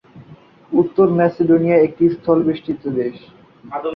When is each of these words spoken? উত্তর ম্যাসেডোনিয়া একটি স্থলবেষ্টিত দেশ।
উত্তর 0.71 1.07
ম্যাসেডোনিয়া 1.17 1.77
একটি 1.79 2.03
স্থলবেষ্টিত 2.15 2.81
দেশ। 2.99 3.15